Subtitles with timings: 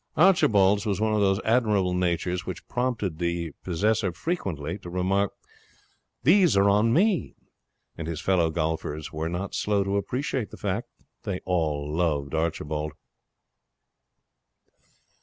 [0.17, 5.31] Archibald's was one of those admirable natures which prompt their possessor frequently to remark:
[6.23, 7.35] 'These are on me!'
[7.95, 10.87] and his fellow golfers were not slow to appreciate the fact.
[11.21, 12.93] They all loved Archibald.